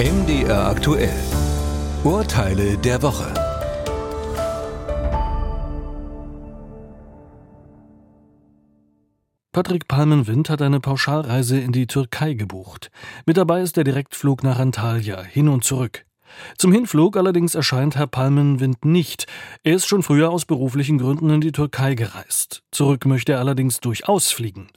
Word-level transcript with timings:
MDR 0.00 0.66
aktuell. 0.66 1.12
Urteile 2.04 2.78
der 2.78 3.02
Woche. 3.02 3.34
Patrick 9.52 9.88
Palmenwind 9.88 10.48
hat 10.48 10.62
eine 10.62 10.80
Pauschalreise 10.80 11.60
in 11.60 11.72
die 11.72 11.86
Türkei 11.86 12.32
gebucht. 12.32 12.90
Mit 13.26 13.36
dabei 13.36 13.60
ist 13.60 13.76
der 13.76 13.84
Direktflug 13.84 14.42
nach 14.42 14.58
Antalya, 14.58 15.22
hin 15.22 15.50
und 15.50 15.64
zurück. 15.64 16.06
Zum 16.56 16.72
Hinflug 16.72 17.16
allerdings 17.16 17.54
erscheint 17.54 17.96
Herr 17.96 18.06
Palmenwind 18.06 18.84
nicht. 18.84 19.26
Er 19.62 19.74
ist 19.74 19.86
schon 19.86 20.02
früher 20.02 20.30
aus 20.30 20.44
beruflichen 20.44 20.98
Gründen 20.98 21.30
in 21.30 21.40
die 21.40 21.52
Türkei 21.52 21.94
gereist. 21.94 22.62
Zurück 22.70 23.06
möchte 23.06 23.32
er 23.32 23.40
allerdings 23.40 23.80
durchaus 23.80 24.30
fliegen. 24.30 24.68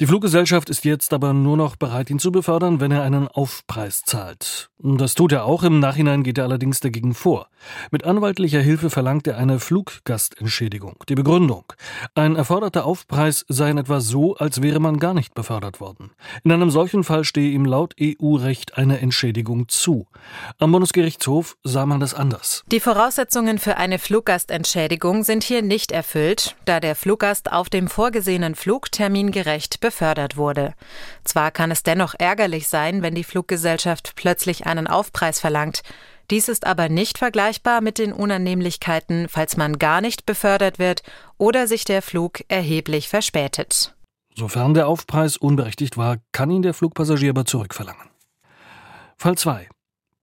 Die 0.00 0.06
Fluggesellschaft 0.06 0.70
ist 0.70 0.84
jetzt 0.84 1.12
aber 1.12 1.32
nur 1.32 1.56
noch 1.56 1.76
bereit, 1.76 2.10
ihn 2.10 2.18
zu 2.18 2.32
befördern, 2.32 2.80
wenn 2.80 2.90
er 2.90 3.02
einen 3.02 3.28
Aufpreis 3.28 4.02
zahlt. 4.02 4.70
Das 4.80 5.14
tut 5.14 5.32
er 5.32 5.44
auch, 5.44 5.64
im 5.64 5.80
Nachhinein 5.80 6.22
geht 6.22 6.38
er 6.38 6.44
allerdings 6.44 6.78
dagegen 6.78 7.12
vor. 7.12 7.48
Mit 7.90 8.04
anwaltlicher 8.04 8.60
Hilfe 8.60 8.90
verlangt 8.90 9.26
er 9.26 9.36
eine 9.36 9.58
Fluggastentschädigung. 9.58 10.96
Die 11.08 11.16
Begründung. 11.16 11.64
Ein 12.14 12.36
erforderter 12.36 12.84
Aufpreis 12.84 13.44
sei 13.48 13.70
in 13.70 13.78
etwa 13.78 14.00
so, 14.00 14.36
als 14.36 14.62
wäre 14.62 14.78
man 14.78 14.98
gar 14.98 15.14
nicht 15.14 15.34
befördert 15.34 15.80
worden. 15.80 16.12
In 16.44 16.52
einem 16.52 16.70
solchen 16.70 17.02
Fall 17.02 17.24
stehe 17.24 17.50
ihm 17.50 17.64
laut 17.64 17.96
EU-Recht 18.00 18.78
eine 18.78 19.00
Entschädigung 19.00 19.68
zu. 19.68 20.06
Am 20.58 20.70
Bundesgerichtshof 20.88 21.56
sah 21.64 21.84
man 21.84 22.00
das 22.00 22.14
anders. 22.14 22.64
Die 22.72 22.80
Voraussetzungen 22.80 23.58
für 23.58 23.76
eine 23.76 23.98
Fluggastentschädigung 23.98 25.22
sind 25.22 25.44
hier 25.44 25.60
nicht 25.60 25.92
erfüllt, 25.92 26.56
da 26.64 26.80
der 26.80 26.94
Fluggast 26.94 27.52
auf 27.52 27.68
dem 27.68 27.88
vorgesehenen 27.88 28.54
Flug 28.54 28.90
termingerecht 28.90 29.80
befördert 29.80 30.38
wurde. 30.38 30.72
Zwar 31.24 31.50
kann 31.50 31.70
es 31.70 31.82
dennoch 31.82 32.14
ärgerlich 32.18 32.68
sein, 32.68 33.02
wenn 33.02 33.14
die 33.14 33.24
Fluggesellschaft 33.24 34.14
plötzlich 34.16 34.66
einen 34.66 34.86
Aufpreis 34.86 35.40
verlangt. 35.40 35.82
Dies 36.30 36.48
ist 36.48 36.66
aber 36.66 36.88
nicht 36.88 37.18
vergleichbar 37.18 37.82
mit 37.82 37.98
den 37.98 38.12
Unannehmlichkeiten, 38.12 39.28
falls 39.28 39.58
man 39.58 39.78
gar 39.78 40.00
nicht 40.00 40.24
befördert 40.24 40.78
wird 40.78 41.02
oder 41.36 41.66
sich 41.66 41.84
der 41.84 42.00
Flug 42.00 42.40
erheblich 42.48 43.08
verspätet. 43.08 43.94
Sofern 44.34 44.72
der 44.72 44.88
Aufpreis 44.88 45.36
unberechtigt 45.36 45.98
war, 45.98 46.16
kann 46.32 46.50
ihn 46.50 46.62
der 46.62 46.72
Flugpassagier 46.72 47.30
aber 47.30 47.44
zurückverlangen. 47.44 48.08
Fall 49.16 49.36
2. 49.36 49.68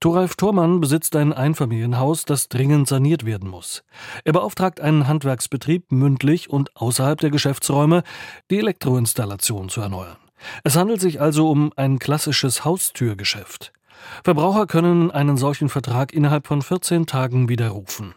Thoralf 0.00 0.36
Thormann 0.36 0.80
besitzt 0.80 1.16
ein 1.16 1.32
Einfamilienhaus, 1.32 2.24
das 2.24 2.48
dringend 2.48 2.86
saniert 2.86 3.26
werden 3.26 3.48
muss. 3.48 3.82
Er 4.24 4.32
beauftragt 4.32 4.80
einen 4.80 5.08
Handwerksbetrieb 5.08 5.90
mündlich 5.90 6.50
und 6.50 6.76
außerhalb 6.76 7.18
der 7.18 7.30
Geschäftsräume, 7.30 8.04
die 8.48 8.58
Elektroinstallation 8.58 9.68
zu 9.68 9.80
erneuern. 9.80 10.16
Es 10.62 10.76
handelt 10.76 11.00
sich 11.00 11.20
also 11.20 11.50
um 11.50 11.72
ein 11.74 11.98
klassisches 11.98 12.64
Haustürgeschäft. 12.64 13.72
Verbraucher 14.22 14.68
können 14.68 15.10
einen 15.10 15.36
solchen 15.36 15.68
Vertrag 15.68 16.12
innerhalb 16.12 16.46
von 16.46 16.62
14 16.62 17.06
Tagen 17.06 17.48
widerrufen. 17.48 18.14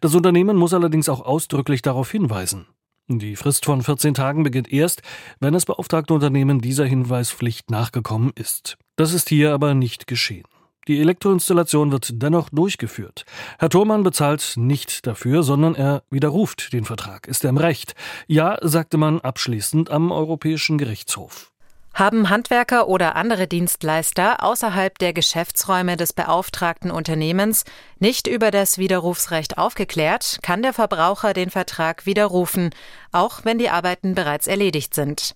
Das 0.00 0.14
Unternehmen 0.14 0.56
muss 0.56 0.72
allerdings 0.72 1.10
auch 1.10 1.20
ausdrücklich 1.20 1.82
darauf 1.82 2.10
hinweisen. 2.10 2.66
Die 3.08 3.36
Frist 3.36 3.66
von 3.66 3.82
14 3.82 4.14
Tagen 4.14 4.44
beginnt 4.44 4.72
erst, 4.72 5.02
wenn 5.40 5.52
das 5.52 5.66
beauftragte 5.66 6.14
Unternehmen 6.14 6.62
dieser 6.62 6.86
Hinweispflicht 6.86 7.70
nachgekommen 7.70 8.32
ist. 8.34 8.78
Das 8.96 9.12
ist 9.12 9.28
hier 9.28 9.52
aber 9.52 9.74
nicht 9.74 10.06
geschehen. 10.06 10.44
Die 10.88 11.00
Elektroinstallation 11.00 11.92
wird 11.92 12.22
dennoch 12.22 12.48
durchgeführt. 12.48 13.26
Herr 13.58 13.68
Thormann 13.68 14.02
bezahlt 14.02 14.54
nicht 14.56 15.06
dafür, 15.06 15.42
sondern 15.42 15.74
er 15.74 16.02
widerruft 16.08 16.72
den 16.72 16.86
Vertrag. 16.86 17.28
Ist 17.28 17.44
er 17.44 17.50
im 17.50 17.58
Recht? 17.58 17.94
Ja, 18.26 18.56
sagte 18.62 18.96
man 18.96 19.20
abschließend 19.20 19.90
am 19.90 20.10
Europäischen 20.10 20.78
Gerichtshof. 20.78 21.52
Haben 21.92 22.30
Handwerker 22.30 22.88
oder 22.88 23.16
andere 23.16 23.46
Dienstleister 23.48 24.42
außerhalb 24.42 24.96
der 24.98 25.12
Geschäftsräume 25.12 25.96
des 25.98 26.14
beauftragten 26.14 26.90
Unternehmens 26.90 27.64
nicht 27.98 28.26
über 28.26 28.50
das 28.50 28.78
Widerrufsrecht 28.78 29.58
aufgeklärt, 29.58 30.38
kann 30.42 30.62
der 30.62 30.72
Verbraucher 30.72 31.34
den 31.34 31.50
Vertrag 31.50 32.06
widerrufen, 32.06 32.70
auch 33.12 33.40
wenn 33.44 33.58
die 33.58 33.68
Arbeiten 33.68 34.14
bereits 34.14 34.46
erledigt 34.46 34.94
sind. 34.94 35.34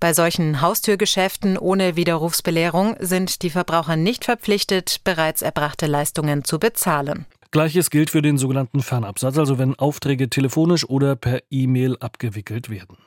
Bei 0.00 0.12
solchen 0.12 0.60
Haustürgeschäften 0.60 1.58
ohne 1.58 1.96
Widerrufsbelehrung 1.96 2.96
sind 3.00 3.42
die 3.42 3.50
Verbraucher 3.50 3.96
nicht 3.96 4.24
verpflichtet, 4.24 5.00
bereits 5.02 5.42
erbrachte 5.42 5.86
Leistungen 5.86 6.44
zu 6.44 6.60
bezahlen. 6.60 7.26
Gleiches 7.50 7.90
gilt 7.90 8.10
für 8.10 8.22
den 8.22 8.38
sogenannten 8.38 8.82
Fernabsatz, 8.82 9.38
also 9.38 9.58
wenn 9.58 9.74
Aufträge 9.74 10.28
telefonisch 10.28 10.88
oder 10.88 11.16
per 11.16 11.40
E-Mail 11.50 11.96
abgewickelt 11.98 12.68
werden. 12.68 12.98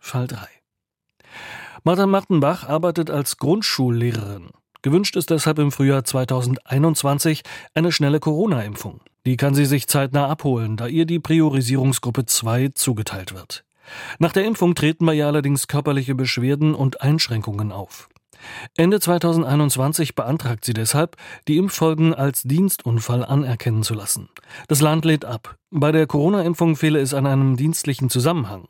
Fall 0.00 0.26
3. 0.26 0.38
Martha 1.84 2.06
Martenbach 2.06 2.68
arbeitet 2.68 3.10
als 3.10 3.38
Grundschullehrerin. 3.38 4.50
Gewünscht 4.82 5.16
ist 5.16 5.30
deshalb 5.30 5.58
im 5.58 5.72
Frühjahr 5.72 6.04
2021 6.04 7.42
eine 7.74 7.92
schnelle 7.92 8.20
Corona-Impfung. 8.20 9.00
Die 9.24 9.36
kann 9.36 9.54
sie 9.54 9.66
sich 9.66 9.88
zeitnah 9.88 10.28
abholen, 10.28 10.76
da 10.76 10.86
ihr 10.86 11.06
die 11.06 11.18
Priorisierungsgruppe 11.18 12.26
2 12.26 12.68
zugeteilt 12.74 13.34
wird. 13.34 13.65
Nach 14.18 14.32
der 14.32 14.44
Impfung 14.44 14.74
treten 14.74 15.06
bei 15.06 15.14
ihr 15.14 15.26
allerdings 15.26 15.68
körperliche 15.68 16.14
Beschwerden 16.14 16.74
und 16.74 17.00
Einschränkungen 17.02 17.72
auf. 17.72 18.08
Ende 18.76 19.00
2021 19.00 20.14
beantragt 20.14 20.64
sie 20.64 20.74
deshalb, 20.74 21.16
die 21.48 21.56
Impffolgen 21.56 22.14
als 22.14 22.42
Dienstunfall 22.42 23.24
anerkennen 23.24 23.82
zu 23.82 23.94
lassen. 23.94 24.28
Das 24.68 24.80
Land 24.80 25.04
lädt 25.04 25.24
ab. 25.24 25.56
Bei 25.70 25.92
der 25.92 26.06
Corona-Impfung 26.06 26.76
fehle 26.76 27.00
es 27.00 27.14
an 27.14 27.26
einem 27.26 27.56
dienstlichen 27.56 28.10
Zusammenhang. 28.10 28.68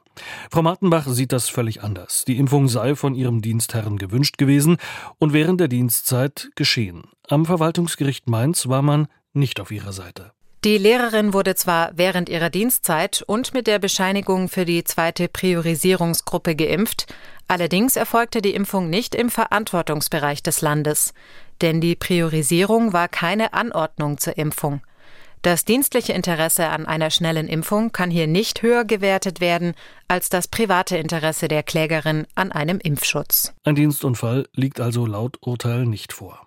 Frau 0.50 0.62
Martenbach 0.62 1.06
sieht 1.09 1.33
das 1.33 1.48
völlig 1.48 1.83
anders. 1.83 2.25
Die 2.25 2.38
Impfung 2.38 2.69
sei 2.69 2.94
von 2.94 3.15
ihrem 3.15 3.43
Dienstherren 3.43 3.98
gewünscht 3.98 4.38
gewesen 4.38 4.78
und 5.19 5.33
während 5.33 5.60
der 5.60 5.69
Dienstzeit 5.69 6.50
geschehen. 6.54 7.04
Am 7.28 7.44
Verwaltungsgericht 7.44 8.28
Mainz 8.28 8.69
war 8.69 8.83
man 8.83 9.09
nicht 9.34 9.60
auf 9.60 9.71
ihrer 9.71 9.93
Seite. 9.93 10.33
Die 10.64 10.78
Lehrerin 10.78 11.32
wurde 11.32 11.54
zwar 11.54 11.92
während 11.94 12.28
ihrer 12.28 12.50
Dienstzeit 12.50 13.22
und 13.26 13.54
mit 13.54 13.66
der 13.66 13.78
Bescheinigung 13.78 14.48
für 14.48 14.64
die 14.64 14.82
zweite 14.82 15.28
Priorisierungsgruppe 15.28 16.56
geimpft, 16.56 17.06
allerdings 17.46 17.94
erfolgte 17.96 18.42
die 18.42 18.54
Impfung 18.54 18.90
nicht 18.90 19.14
im 19.14 19.30
Verantwortungsbereich 19.30 20.42
des 20.42 20.62
Landes, 20.62 21.14
denn 21.62 21.80
die 21.80 21.94
Priorisierung 21.94 22.92
war 22.92 23.08
keine 23.08 23.52
Anordnung 23.52 24.18
zur 24.18 24.36
Impfung. 24.38 24.80
Das 25.42 25.64
dienstliche 25.64 26.12
Interesse 26.12 26.66
an 26.70 26.86
einer 26.86 27.10
schnellen 27.10 27.46
Impfung 27.46 27.92
kann 27.92 28.10
hier 28.10 28.26
nicht 28.26 28.62
höher 28.62 28.84
gewertet 28.84 29.40
werden 29.40 29.74
als 30.08 30.28
das 30.28 30.48
private 30.48 30.96
Interesse 30.96 31.46
der 31.46 31.62
Klägerin 31.62 32.26
an 32.34 32.50
einem 32.50 32.80
Impfschutz. 32.80 33.54
Ein 33.62 33.76
Dienstunfall 33.76 34.48
liegt 34.54 34.80
also 34.80 35.06
laut 35.06 35.38
Urteil 35.42 35.86
nicht 35.86 36.12
vor. 36.12 36.45